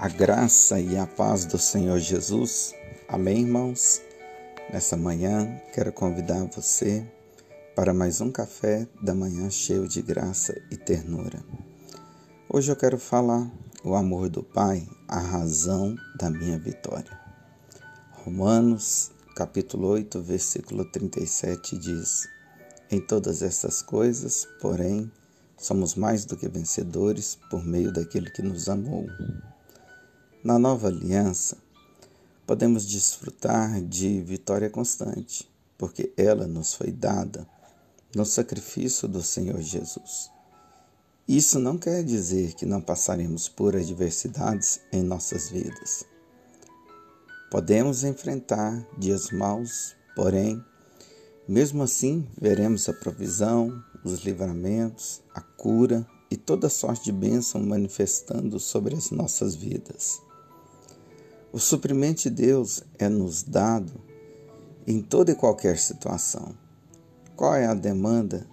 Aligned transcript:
A 0.00 0.08
graça 0.08 0.78
e 0.80 0.96
a 0.96 1.08
paz 1.08 1.44
do 1.44 1.58
Senhor 1.58 1.98
Jesus. 1.98 2.72
Amém, 3.08 3.40
irmãos? 3.40 4.00
Nessa 4.72 4.96
manhã, 4.96 5.60
quero 5.74 5.92
convidar 5.92 6.44
você 6.54 7.04
para 7.74 7.92
mais 7.92 8.20
um 8.20 8.30
café 8.30 8.86
da 9.02 9.12
manhã 9.12 9.50
cheio 9.50 9.88
de 9.88 10.00
graça 10.00 10.54
e 10.70 10.76
ternura. 10.76 11.42
Hoje 12.48 12.70
eu 12.70 12.76
quero 12.76 12.96
falar 12.96 13.50
o 13.82 13.96
amor 13.96 14.28
do 14.28 14.40
Pai, 14.40 14.88
a 15.08 15.18
razão 15.18 15.96
da 16.16 16.30
minha 16.30 16.60
vitória. 16.60 17.18
Romanos, 18.12 19.10
capítulo 19.34 19.88
8, 19.88 20.22
versículo 20.22 20.84
37 20.84 21.76
diz: 21.76 22.28
Em 22.88 23.00
todas 23.00 23.42
essas 23.42 23.82
coisas, 23.82 24.46
porém, 24.60 25.10
somos 25.56 25.96
mais 25.96 26.24
do 26.24 26.36
que 26.36 26.48
vencedores 26.48 27.36
por 27.50 27.64
meio 27.64 27.92
daquele 27.92 28.30
que 28.30 28.42
nos 28.42 28.68
amou. 28.68 29.04
Na 30.48 30.58
nova 30.58 30.88
aliança, 30.88 31.58
podemos 32.46 32.86
desfrutar 32.86 33.82
de 33.82 34.22
vitória 34.22 34.70
constante, 34.70 35.46
porque 35.76 36.10
ela 36.16 36.46
nos 36.46 36.72
foi 36.72 36.90
dada 36.90 37.46
no 38.16 38.24
sacrifício 38.24 39.06
do 39.06 39.22
Senhor 39.22 39.60
Jesus. 39.60 40.30
Isso 41.28 41.58
não 41.58 41.76
quer 41.76 42.02
dizer 42.02 42.54
que 42.54 42.64
não 42.64 42.80
passaremos 42.80 43.46
por 43.46 43.76
adversidades 43.76 44.80
em 44.90 45.02
nossas 45.02 45.50
vidas. 45.50 46.06
Podemos 47.50 48.02
enfrentar 48.02 48.88
dias 48.96 49.30
maus, 49.30 49.94
porém, 50.16 50.64
mesmo 51.46 51.82
assim, 51.82 52.26
veremos 52.40 52.88
a 52.88 52.94
provisão, 52.94 53.84
os 54.02 54.20
livramentos, 54.20 55.20
a 55.34 55.42
cura 55.42 56.08
e 56.30 56.38
toda 56.38 56.70
sorte 56.70 57.04
de 57.04 57.12
bênção 57.12 57.60
manifestando 57.60 58.58
sobre 58.58 58.96
as 58.96 59.10
nossas 59.10 59.54
vidas. 59.54 60.26
O 61.58 61.60
suprimento 61.60 62.22
de 62.22 62.30
Deus 62.30 62.84
é 63.00 63.08
nos 63.08 63.42
dado 63.42 63.92
em 64.86 65.02
toda 65.02 65.32
e 65.32 65.34
qualquer 65.34 65.76
situação. 65.76 66.54
Qual 67.34 67.52
é 67.52 67.66
a 67.66 67.74
demanda 67.74 68.46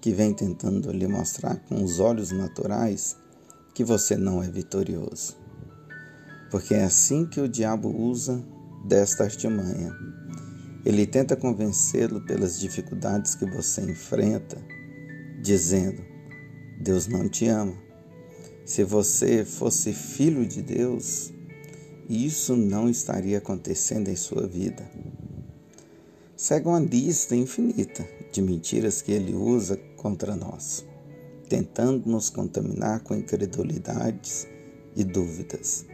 que 0.00 0.10
vem 0.10 0.34
tentando 0.34 0.90
lhe 0.90 1.06
mostrar 1.06 1.54
com 1.68 1.84
os 1.84 2.00
olhos 2.00 2.32
naturais 2.32 3.16
que 3.72 3.84
você 3.84 4.16
não 4.16 4.42
é 4.42 4.50
vitorioso? 4.50 5.36
Porque 6.50 6.74
é 6.74 6.82
assim 6.82 7.26
que 7.26 7.40
o 7.40 7.48
diabo 7.48 7.96
usa 7.96 8.44
desta 8.84 9.22
artimanha. 9.22 9.94
Ele 10.84 11.06
tenta 11.06 11.36
convencê-lo 11.36 12.26
pelas 12.26 12.58
dificuldades 12.58 13.36
que 13.36 13.48
você 13.48 13.82
enfrenta, 13.82 14.58
dizendo: 15.40 16.02
Deus 16.80 17.06
não 17.06 17.28
te 17.28 17.46
ama. 17.46 17.76
Se 18.66 18.82
você 18.82 19.44
fosse 19.44 19.92
filho 19.92 20.44
de 20.44 20.60
Deus, 20.60 21.32
isso 22.08 22.56
não 22.56 22.88
estaria 22.88 23.36
acontecendo 23.36 24.08
em 24.08 24.16
sua 24.16 24.46
vida. 24.46 24.88
Segue 26.34 26.68
uma 26.68 26.80
lista 26.80 27.36
infinita 27.36 28.08
de 28.32 28.40
mentiras 28.40 29.02
que 29.02 29.12
ele 29.12 29.34
usa 29.34 29.76
contra 29.96 30.34
nós, 30.34 30.86
tentando 31.48 32.08
nos 32.08 32.30
contaminar 32.30 33.00
com 33.00 33.14
incredulidades 33.14 34.46
e 34.96 35.04
dúvidas. 35.04 35.84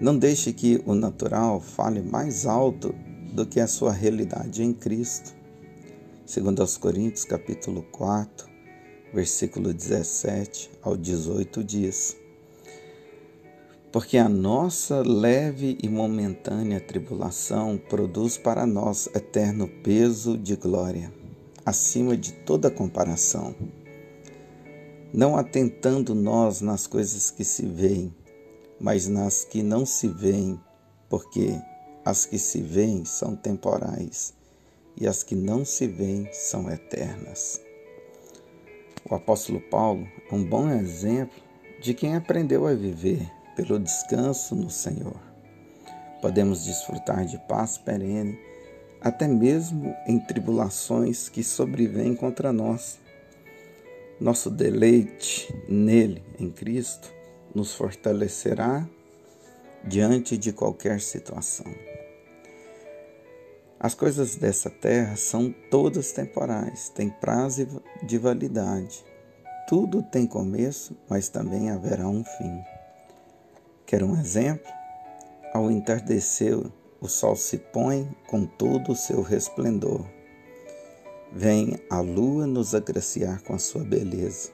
Não 0.00 0.18
deixe 0.18 0.52
que 0.52 0.82
o 0.84 0.94
natural 0.94 1.60
fale 1.60 2.02
mais 2.02 2.46
alto 2.46 2.94
do 3.32 3.46
que 3.46 3.60
a 3.60 3.66
sua 3.66 3.92
realidade 3.92 4.62
em 4.62 4.74
Cristo. 4.74 5.34
Segundo 6.26 6.60
aos 6.60 6.76
Coríntios, 6.76 7.24
capítulo 7.24 7.82
4, 7.92 8.48
versículo 9.12 9.72
17 9.72 10.70
ao 10.82 10.96
18 10.96 11.62
diz: 11.64 12.16
porque 13.94 14.18
a 14.18 14.28
nossa 14.28 15.02
leve 15.06 15.78
e 15.80 15.88
momentânea 15.88 16.80
tribulação 16.80 17.78
produz 17.78 18.36
para 18.36 18.66
nós 18.66 19.08
eterno 19.14 19.68
peso 19.68 20.36
de 20.36 20.56
glória, 20.56 21.14
acima 21.64 22.16
de 22.16 22.32
toda 22.32 22.72
comparação. 22.72 23.54
Não 25.12 25.36
atentando 25.36 26.12
nós 26.12 26.60
nas 26.60 26.88
coisas 26.88 27.30
que 27.30 27.44
se 27.44 27.64
veem, 27.64 28.12
mas 28.80 29.06
nas 29.06 29.44
que 29.44 29.62
não 29.62 29.86
se 29.86 30.08
veem, 30.08 30.58
porque 31.08 31.56
as 32.04 32.26
que 32.26 32.36
se 32.36 32.60
veem 32.60 33.04
são 33.04 33.36
temporais 33.36 34.34
e 35.00 35.06
as 35.06 35.22
que 35.22 35.36
não 35.36 35.64
se 35.64 35.86
veem 35.86 36.28
são 36.32 36.68
eternas. 36.68 37.60
O 39.08 39.14
apóstolo 39.14 39.60
Paulo 39.60 40.04
é 40.28 40.34
um 40.34 40.42
bom 40.42 40.68
exemplo 40.68 41.40
de 41.80 41.94
quem 41.94 42.16
aprendeu 42.16 42.66
a 42.66 42.74
viver 42.74 43.30
pelo 43.54 43.78
descanso 43.78 44.54
no 44.54 44.70
Senhor. 44.70 45.16
Podemos 46.20 46.64
desfrutar 46.64 47.24
de 47.24 47.38
paz 47.46 47.76
perene, 47.76 48.38
até 49.00 49.28
mesmo 49.28 49.94
em 50.06 50.18
tribulações 50.18 51.28
que 51.28 51.42
sobrevêm 51.42 52.14
contra 52.14 52.52
nós. 52.52 52.98
Nosso 54.20 54.50
deleite 54.50 55.54
nele, 55.68 56.22
em 56.38 56.50
Cristo, 56.50 57.12
nos 57.54 57.74
fortalecerá 57.74 58.88
diante 59.86 60.38
de 60.38 60.52
qualquer 60.52 61.00
situação. 61.00 61.66
As 63.78 63.94
coisas 63.94 64.36
dessa 64.36 64.70
terra 64.70 65.14
são 65.14 65.54
todas 65.70 66.10
temporais, 66.10 66.88
têm 66.88 67.10
prazo 67.10 67.82
de 68.02 68.16
validade. 68.16 69.04
Tudo 69.68 70.02
tem 70.02 70.26
começo, 70.26 70.96
mas 71.06 71.28
também 71.28 71.70
haverá 71.70 72.08
um 72.08 72.24
fim. 72.24 72.73
Quer 73.94 74.02
um 74.02 74.18
exemplo? 74.18 74.72
Ao 75.52 75.70
entardecer, 75.70 76.58
o 77.00 77.06
sol 77.06 77.36
se 77.36 77.58
põe 77.58 78.10
com 78.26 78.44
todo 78.44 78.90
o 78.90 78.96
seu 78.96 79.22
resplendor. 79.22 80.04
Vem 81.32 81.78
a 81.88 82.00
lua 82.00 82.44
nos 82.44 82.74
agraciar 82.74 83.40
com 83.44 83.54
a 83.54 83.58
sua 83.60 83.84
beleza, 83.84 84.50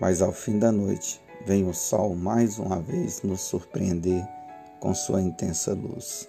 mas 0.00 0.20
ao 0.20 0.32
fim 0.32 0.58
da 0.58 0.72
noite 0.72 1.20
vem 1.46 1.68
o 1.68 1.72
sol 1.72 2.16
mais 2.16 2.58
uma 2.58 2.80
vez 2.80 3.22
nos 3.22 3.42
surpreender 3.42 4.26
com 4.80 4.92
sua 4.92 5.22
intensa 5.22 5.72
luz. 5.72 6.28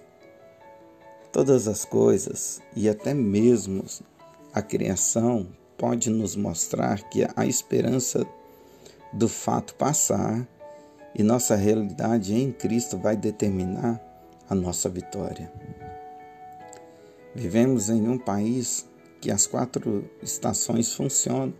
Todas 1.32 1.68
as 1.68 1.84
coisas 1.84 2.62
e 2.76 2.88
até 2.88 3.12
mesmo 3.12 3.84
a 4.54 4.62
criação 4.62 5.48
pode 5.80 6.12
nos 6.12 6.36
mostrar 6.36 7.02
que 7.10 7.28
a 7.36 7.48
esperança 7.48 8.24
do 9.12 9.28
fato 9.28 9.74
passar 9.74 10.48
e 11.20 11.24
nossa 11.24 11.54
realidade 11.54 12.34
em 12.34 12.50
Cristo 12.50 12.98
vai 12.98 13.18
determinar 13.18 14.02
a 14.50 14.56
nossa 14.56 14.88
vitória. 14.88 15.52
Vivemos 17.36 17.90
em 17.90 18.08
um 18.08 18.18
país 18.18 18.88
que 19.20 19.30
as 19.30 19.46
quatro 19.46 20.10
estações 20.24 20.94
funcionam. 20.94 21.54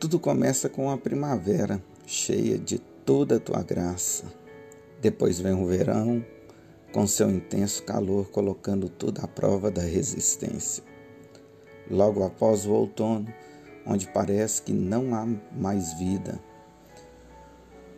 Tudo 0.00 0.18
começa 0.18 0.68
com 0.68 0.90
a 0.90 0.98
primavera, 0.98 1.80
cheia 2.04 2.58
de 2.58 2.80
toda 2.80 3.36
a 3.36 3.40
tua 3.40 3.62
graça. 3.62 4.24
Depois 5.00 5.38
vem 5.38 5.54
o 5.54 5.64
verão, 5.64 6.26
com 6.92 7.06
seu 7.06 7.30
intenso 7.30 7.84
calor, 7.84 8.28
colocando 8.30 8.88
tudo 8.88 9.20
à 9.22 9.28
prova 9.28 9.70
da 9.70 9.82
resistência. 9.82 10.82
Logo 11.88 12.24
após 12.24 12.66
o 12.66 12.72
outono, 12.72 13.32
onde 13.86 14.08
parece 14.08 14.62
que 14.62 14.72
não 14.72 15.14
há 15.14 15.24
mais 15.56 15.92
vida, 15.92 16.40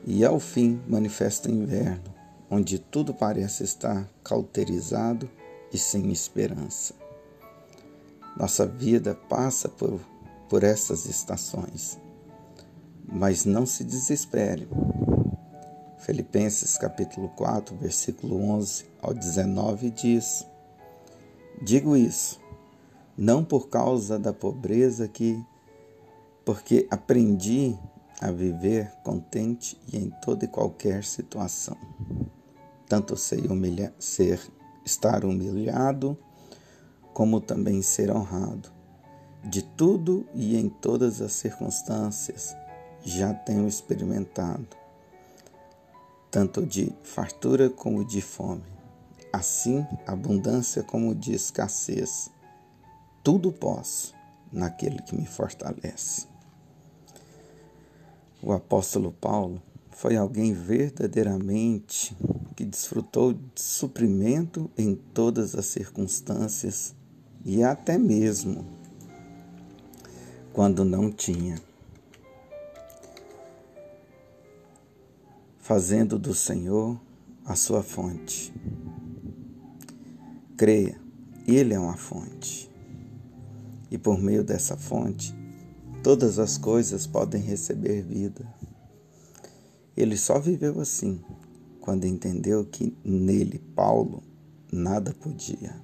e 0.05 0.25
ao 0.25 0.39
fim 0.41 0.81
manifesta 0.87 1.51
inverno, 1.51 2.15
onde 2.51 2.79
tudo 2.79 3.13
parece 3.13 3.65
estar 3.65 4.09
cauterizado 4.23 5.29
e 5.73 5.79
sem 5.79 6.11
esperança. 6.11 6.95
Nossa 8.37 8.67
vida 8.67 9.15
passa 9.15 9.69
por, 9.69 10.01
por 10.49 10.63
essas 10.63 11.07
estações, 11.07 11.99
mas 13.05 13.45
não 13.45 13.67
se 13.67 13.85
desespere. 13.85 14.69
Filipenses 15.99 16.79
capítulo 16.79 17.29
4, 17.31 17.77
versículo 17.77 18.41
11 18.41 18.87
ao 19.03 19.13
19 19.13 19.91
diz: 19.91 20.47
Digo 21.61 21.97
isso, 21.97 22.41
não 23.17 23.45
por 23.45 23.69
causa 23.69 24.19
da 24.19 24.33
pobreza 24.33 25.09
que, 25.09 25.45
porque 26.45 26.87
aprendi 26.89 27.77
a 28.21 28.31
viver 28.31 28.91
contente 29.05 29.81
e 29.93 29.97
em 29.97 30.11
toda 30.23 30.45
e 30.45 30.49
qualquer 30.49 31.05
situação. 31.05 31.77
Tanto 32.89 33.17
sei 33.17 33.47
humilhar, 33.47 33.93
ser, 33.99 34.41
estar 34.85 35.25
humilhado, 35.25 36.19
como 37.13 37.41
também 37.41 37.83
ser 37.83 38.11
honrado. 38.11 38.71
De 39.45 39.63
tudo 39.63 40.27
e 40.35 40.57
em 40.57 40.69
todas 40.69 41.21
as 41.21 41.33
circunstâncias 41.33 42.57
já 43.05 43.33
tenho 43.33 43.69
experimentado, 43.69 44.67
tanto 46.31 46.67
de 46.67 46.93
fartura 47.03 47.71
como 47.71 48.05
de 48.05 48.21
fome, 48.21 48.65
assim 49.33 49.87
abundância 50.07 50.83
como 50.83 51.15
de 51.15 51.33
escassez. 51.33 52.31
Tudo 53.23 53.53
posso 53.53 54.15
naquele 54.53 55.01
que 55.03 55.15
me 55.15 55.27
fortalece. 55.27 56.27
O 58.49 58.53
apóstolo 58.55 59.13
Paulo 59.13 59.61
foi 59.91 60.17
alguém 60.17 60.55
verdadeiramente 60.55 62.17
que 62.57 62.65
desfrutou 62.65 63.35
de 63.35 63.61
suprimento 63.61 64.71
em 64.75 64.95
todas 64.95 65.55
as 65.55 65.67
circunstâncias 65.67 66.95
e 67.45 67.63
até 67.63 67.99
mesmo 67.99 68.65
quando 70.51 70.83
não 70.83 71.13
tinha. 71.13 71.61
Fazendo 75.59 76.19
do 76.19 76.33
Senhor 76.33 76.99
a 77.45 77.55
sua 77.55 77.83
fonte. 77.83 78.51
Creia, 80.57 80.99
Ele 81.47 81.75
é 81.75 81.79
uma 81.79 81.99
fonte. 81.99 82.71
E 83.91 83.99
por 83.99 84.19
meio 84.19 84.43
dessa 84.43 84.75
fonte, 84.75 85.37
todas 86.03 86.39
as 86.39 86.57
coisas 86.57 87.07
podem 87.07 87.43
receber 87.43 88.03
vida. 88.03 88.47
Ele 89.97 90.17
só 90.17 90.39
viveu 90.39 90.81
assim 90.81 91.21
quando 91.81 92.05
entendeu 92.05 92.65
que 92.65 92.97
nele, 93.05 93.59
Paulo, 93.75 94.23
nada 94.73 95.15
podia. 95.15 95.75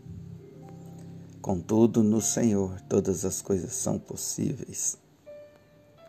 Contudo, 1.40 2.02
no 2.02 2.20
Senhor 2.20 2.80
todas 2.82 3.24
as 3.24 3.42
coisas 3.42 3.74
são 3.74 3.98
possíveis. 3.98 4.96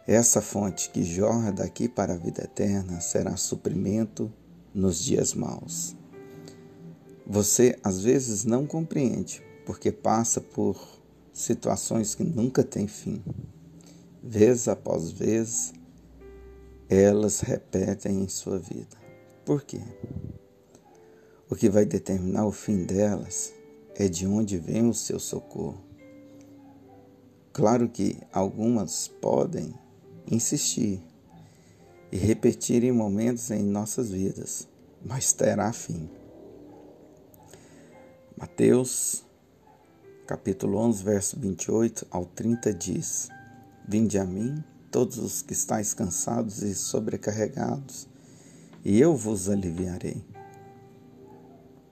Essa 0.08 0.42
fonte 0.42 0.90
que 0.92 1.04
jorra 1.04 1.52
daqui 1.52 1.90
para 1.90 2.14
a 2.14 2.18
vida 2.18 2.44
eterna 2.44 3.02
será 3.02 3.36
suprimento 3.36 4.32
nos 4.74 5.04
dias 5.04 5.34
maus. 5.34 5.96
Você 7.26 7.80
às 7.84 8.02
vezes 8.02 8.46
não 8.46 8.68
compreende 8.68 9.42
porque 9.66 9.92
passa 9.92 10.40
por 10.40 10.78
situações 11.34 12.14
que 12.14 12.24
nunca 12.24 12.64
têm 12.64 12.88
fim. 12.88 13.22
Vez 14.28 14.68
após 14.68 15.12
vez, 15.12 15.72
elas 16.90 17.42
repetem 17.42 18.24
em 18.24 18.28
sua 18.28 18.58
vida. 18.58 18.98
Por 19.46 19.62
quê? 19.62 19.80
O 21.48 21.56
que 21.56 21.70
vai 21.70 21.86
determinar 21.86 22.48
o 22.48 22.52
fim 22.52 22.86
delas 22.86 23.54
é 23.94 24.08
de 24.08 24.26
onde 24.26 24.58
vem 24.58 24.90
o 24.90 24.96
seu 24.96 25.20
socorro. 25.20 25.80
Claro 27.54 27.88
que 27.88 28.18
algumas 28.34 29.08
podem 29.08 29.76
insistir 30.26 31.00
e 32.12 32.18
repetir 32.18 32.84
em 32.84 32.92
momentos 32.92 33.52
em 33.52 33.62
nossas 33.62 34.10
vidas, 34.10 34.68
mas 35.06 35.34
terá 35.34 35.72
fim. 35.72 36.10
Mateus, 38.36 39.24
capítulo 40.26 40.80
11, 40.80 41.04
verso 41.04 41.40
28 41.40 42.08
ao 42.10 42.26
30 42.26 42.74
diz: 42.74 43.30
Vinde 43.88 44.18
a 44.18 44.26
mim 44.26 44.64
todos 44.90 45.18
os 45.18 45.42
que 45.42 45.54
estáis 45.54 45.94
cansados 45.94 46.64
e 46.64 46.74
sobrecarregados, 46.74 48.08
e 48.84 49.00
eu 49.00 49.16
vos 49.16 49.50
aliviarei. 49.50 50.24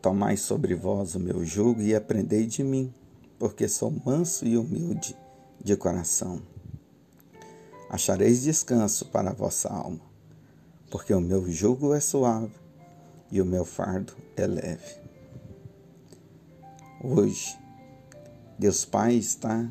Tomai 0.01 0.37
sobre 0.37 0.73
vós 0.73 1.13
o 1.13 1.19
meu 1.19 1.45
jugo 1.45 1.81
e 1.81 1.93
aprendei 1.93 2.47
de 2.47 2.63
mim, 2.63 2.93
porque 3.37 3.67
sou 3.67 3.93
manso 4.05 4.45
e 4.45 4.57
humilde 4.57 5.15
de 5.63 5.75
coração. 5.75 6.41
Achareis 7.89 8.41
descanso 8.41 9.05
para 9.07 9.29
a 9.29 9.33
vossa 9.33 9.69
alma, 9.69 10.01
porque 10.89 11.13
o 11.13 11.21
meu 11.21 11.47
jugo 11.51 11.93
é 11.93 11.99
suave 11.99 12.55
e 13.31 13.39
o 13.39 13.45
meu 13.45 13.65
fardo 13.65 14.13
é 14.35 14.47
leve. 14.47 14.95
Hoje, 17.03 17.57
Deus 18.57 18.83
Pai 18.83 19.15
está 19.15 19.69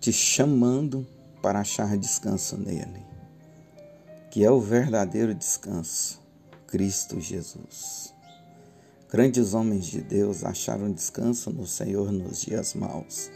te 0.00 0.12
chamando 0.12 1.04
para 1.42 1.60
achar 1.60 1.96
descanso 1.96 2.56
nele, 2.56 3.04
que 4.30 4.44
é 4.44 4.50
o 4.50 4.60
verdadeiro 4.60 5.34
descanso, 5.34 6.20
Cristo 6.68 7.20
Jesus. 7.20 8.14
Grandes 9.10 9.54
homens 9.54 9.86
de 9.86 10.00
Deus 10.00 10.44
acharam 10.44 10.92
descanso 10.92 11.50
no 11.50 11.66
Senhor 11.66 12.12
nos 12.12 12.42
dias 12.42 12.74
maus, 12.74 13.30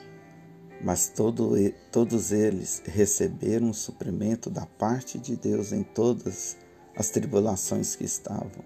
mas 0.84 1.08
todo, 1.08 1.54
todos 1.90 2.30
eles 2.30 2.80
receberam 2.84 3.70
o 3.70 3.74
suprimento 3.74 4.48
da 4.48 4.66
parte 4.66 5.18
de 5.18 5.34
Deus 5.34 5.72
em 5.72 5.82
todas 5.82 6.56
as 6.96 7.10
tribulações 7.10 7.96
que 7.96 8.04
estavam. 8.04 8.64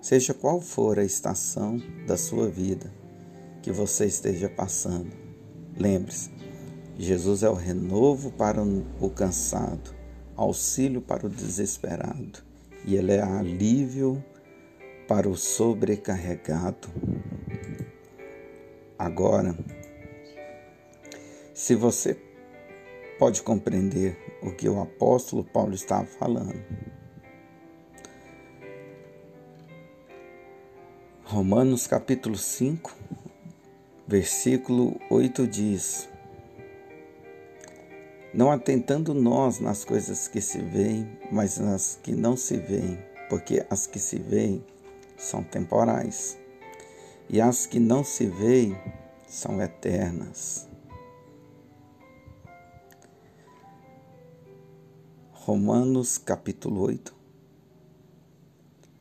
Seja 0.00 0.34
qual 0.34 0.60
for 0.60 0.98
a 0.98 1.04
estação 1.04 1.80
da 2.06 2.16
sua 2.16 2.48
vida 2.48 2.92
que 3.60 3.72
você 3.72 4.06
esteja 4.06 4.48
passando, 4.48 5.12
lembre-se, 5.76 6.30
Jesus 7.02 7.42
é 7.42 7.50
o 7.50 7.54
renovo 7.54 8.30
para 8.30 8.62
o 8.62 9.10
cansado, 9.10 9.92
auxílio 10.36 11.00
para 11.00 11.26
o 11.26 11.28
desesperado, 11.28 12.38
e 12.84 12.94
Ele 12.94 13.10
é 13.10 13.20
alívio 13.20 14.24
para 15.08 15.28
o 15.28 15.36
sobrecarregado. 15.36 16.88
Agora, 18.96 19.52
se 21.52 21.74
você 21.74 22.16
pode 23.18 23.42
compreender 23.42 24.16
o 24.40 24.52
que 24.52 24.68
o 24.68 24.80
apóstolo 24.80 25.42
Paulo 25.42 25.74
estava 25.74 26.06
falando, 26.06 26.64
Romanos 31.24 31.88
capítulo 31.88 32.36
5, 32.36 32.96
versículo 34.06 35.00
8 35.10 35.48
diz: 35.48 36.11
não 38.34 38.50
atentando 38.50 39.12
nós 39.12 39.60
nas 39.60 39.84
coisas 39.84 40.26
que 40.26 40.40
se 40.40 40.58
veem, 40.58 41.18
mas 41.30 41.58
nas 41.58 41.98
que 42.02 42.12
não 42.12 42.36
se 42.36 42.56
veem, 42.56 42.98
porque 43.28 43.64
as 43.68 43.86
que 43.86 43.98
se 43.98 44.18
veem 44.18 44.64
são 45.18 45.42
temporais, 45.42 46.38
e 47.28 47.40
as 47.40 47.66
que 47.66 47.78
não 47.78 48.02
se 48.02 48.26
veem 48.26 48.76
são 49.26 49.60
eternas. 49.60 50.66
Romanos 55.32 56.16
capítulo 56.16 56.80
8, 56.82 57.14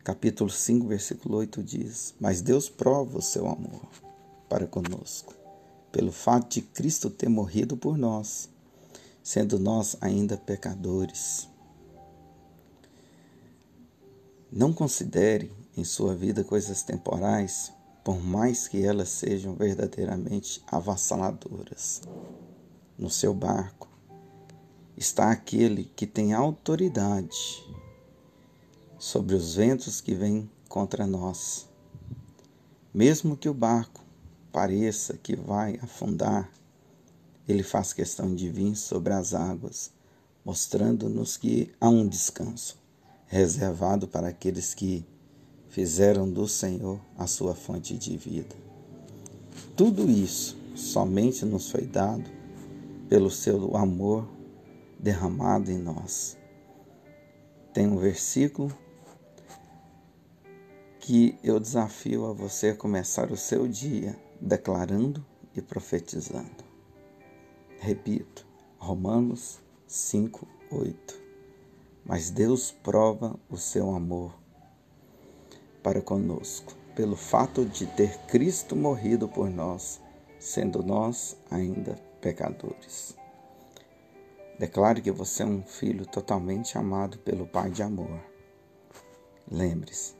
capítulo 0.03 0.49
5, 0.49 0.87
versículo 0.87 1.37
8 1.37 1.63
diz: 1.63 2.15
Mas 2.19 2.41
Deus 2.41 2.67
prova 2.67 3.19
o 3.19 3.21
seu 3.21 3.47
amor 3.47 3.87
para 4.49 4.67
conosco, 4.67 5.33
pelo 5.91 6.11
fato 6.11 6.49
de 6.55 6.61
Cristo 6.63 7.09
ter 7.09 7.29
morrido 7.29 7.77
por 7.77 7.97
nós 7.97 8.49
sendo 9.23 9.59
nós 9.59 9.95
ainda 10.01 10.37
pecadores. 10.37 11.47
Não 14.51 14.73
considere 14.73 15.51
em 15.77 15.83
sua 15.83 16.15
vida 16.15 16.43
coisas 16.43 16.83
temporais, 16.83 17.71
por 18.03 18.21
mais 18.21 18.67
que 18.67 18.83
elas 18.83 19.09
sejam 19.09 19.55
verdadeiramente 19.55 20.61
avassaladoras. 20.67 22.01
No 22.97 23.09
seu 23.09 23.33
barco 23.33 23.87
está 24.97 25.31
aquele 25.31 25.85
que 25.95 26.05
tem 26.05 26.33
autoridade 26.33 27.63
sobre 28.99 29.35
os 29.35 29.55
ventos 29.55 30.01
que 30.01 30.13
vêm 30.13 30.49
contra 30.67 31.07
nós. 31.07 31.67
Mesmo 32.93 33.37
que 33.37 33.49
o 33.49 33.53
barco 33.53 34.01
pareça 34.51 35.17
que 35.17 35.35
vai 35.35 35.79
afundar, 35.81 36.51
ele 37.51 37.63
faz 37.63 37.93
questão 37.93 38.33
de 38.33 38.49
vir 38.49 38.75
sobre 38.75 39.13
as 39.13 39.33
águas, 39.33 39.91
mostrando-nos 40.43 41.37
que 41.37 41.71
há 41.79 41.89
um 41.89 42.07
descanso 42.07 42.79
reservado 43.27 44.07
para 44.07 44.29
aqueles 44.29 44.73
que 44.73 45.05
fizeram 45.69 46.29
do 46.29 46.47
Senhor 46.47 46.99
a 47.17 47.27
sua 47.27 47.55
fonte 47.55 47.97
de 47.97 48.17
vida. 48.17 48.55
Tudo 49.75 50.09
isso 50.09 50.57
somente 50.75 51.45
nos 51.45 51.69
foi 51.69 51.85
dado 51.85 52.29
pelo 53.07 53.29
seu 53.29 53.75
amor 53.75 54.27
derramado 54.99 55.71
em 55.71 55.77
nós. 55.77 56.37
Tem 57.73 57.87
um 57.87 57.97
versículo 57.97 58.71
que 60.99 61.37
eu 61.43 61.59
desafio 61.59 62.25
a 62.25 62.33
você 62.33 62.69
a 62.69 62.75
começar 62.75 63.31
o 63.31 63.37
seu 63.37 63.67
dia 63.67 64.17
declarando 64.39 65.25
e 65.55 65.61
profetizando. 65.61 66.70
Repito, 67.83 68.45
Romanos 68.77 69.59
5, 69.87 70.47
8. 70.69 71.19
Mas 72.05 72.29
Deus 72.29 72.69
prova 72.69 73.39
o 73.49 73.57
seu 73.57 73.95
amor 73.95 74.35
para 75.81 75.99
conosco, 75.99 76.75
pelo 76.95 77.15
fato 77.15 77.65
de 77.65 77.87
ter 77.87 78.19
Cristo 78.27 78.75
morrido 78.75 79.27
por 79.27 79.49
nós, 79.49 79.99
sendo 80.37 80.83
nós 80.83 81.35
ainda 81.49 81.95
pecadores. 82.21 83.17
Declare 84.59 85.01
que 85.01 85.09
você 85.09 85.41
é 85.41 85.47
um 85.47 85.63
filho 85.63 86.05
totalmente 86.05 86.77
amado 86.77 87.17
pelo 87.17 87.47
Pai 87.47 87.71
de 87.71 87.81
amor. 87.81 88.21
Lembre-se, 89.49 90.13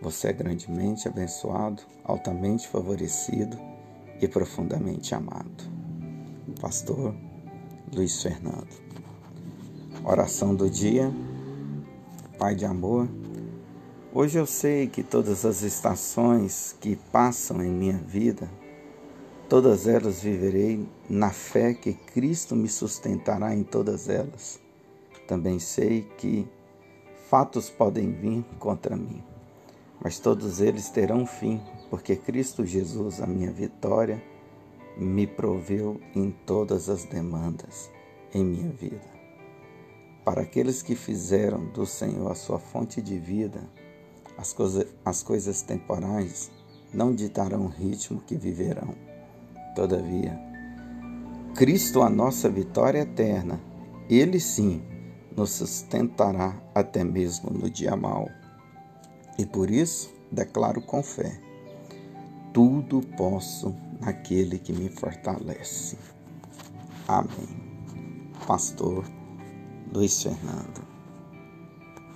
você 0.00 0.28
é 0.28 0.32
grandemente 0.32 1.08
abençoado, 1.08 1.82
altamente 2.04 2.68
favorecido 2.68 3.58
e 4.20 4.28
profundamente 4.28 5.12
amado 5.12 5.81
pastor 6.52 7.14
Luiz 7.94 8.22
Fernando. 8.22 8.68
Oração 10.04 10.54
do 10.54 10.68
dia. 10.68 11.12
Pai 12.38 12.54
de 12.54 12.64
amor. 12.64 13.08
Hoje 14.12 14.38
eu 14.38 14.46
sei 14.46 14.86
que 14.86 15.02
todas 15.02 15.44
as 15.44 15.62
estações 15.62 16.76
que 16.80 16.96
passam 16.96 17.62
em 17.62 17.70
minha 17.70 17.96
vida, 17.96 18.50
todas 19.48 19.86
elas 19.86 20.22
viverei 20.22 20.86
na 21.08 21.30
fé 21.30 21.72
que 21.72 21.94
Cristo 21.94 22.54
me 22.54 22.68
sustentará 22.68 23.54
em 23.54 23.62
todas 23.62 24.08
elas. 24.08 24.60
Também 25.26 25.58
sei 25.58 26.02
que 26.18 26.46
fatos 27.30 27.70
podem 27.70 28.12
vir 28.12 28.44
contra 28.58 28.96
mim, 28.96 29.22
mas 30.02 30.18
todos 30.18 30.60
eles 30.60 30.90
terão 30.90 31.24
fim, 31.24 31.60
porque 31.88 32.16
Cristo 32.16 32.66
Jesus, 32.66 33.22
a 33.22 33.26
minha 33.26 33.50
vitória, 33.50 34.22
me 34.96 35.26
proveu 35.26 36.00
em 36.14 36.30
todas 36.30 36.88
as 36.88 37.04
demandas 37.04 37.90
em 38.34 38.44
minha 38.44 38.70
vida. 38.70 39.10
Para 40.24 40.42
aqueles 40.42 40.82
que 40.82 40.94
fizeram 40.94 41.66
do 41.66 41.84
Senhor 41.84 42.30
a 42.30 42.34
sua 42.34 42.58
fonte 42.58 43.02
de 43.02 43.18
vida, 43.18 43.60
as, 44.36 44.52
coisa, 44.52 44.86
as 45.04 45.22
coisas 45.22 45.62
temporais 45.62 46.50
não 46.92 47.14
ditarão 47.14 47.64
o 47.64 47.68
ritmo 47.68 48.20
que 48.20 48.36
viverão. 48.36 48.94
Todavia, 49.74 50.38
Cristo, 51.54 52.02
a 52.02 52.08
nossa 52.08 52.48
vitória 52.48 53.00
eterna, 53.00 53.60
Ele 54.08 54.38
sim 54.38 54.82
nos 55.36 55.50
sustentará 55.50 56.56
até 56.74 57.02
mesmo 57.04 57.50
no 57.50 57.68
dia 57.68 57.96
mau. 57.96 58.28
E 59.38 59.46
por 59.46 59.70
isso 59.70 60.12
declaro 60.30 60.80
com 60.80 61.02
fé: 61.02 61.40
tudo 62.52 63.00
posso 63.16 63.74
naquele 64.00 64.58
que 64.58 64.72
me 64.72 64.88
fortalece. 64.88 65.96
Amém. 67.08 67.48
Pastor 68.46 69.04
Luiz 69.92 70.22
Fernando. 70.22 70.82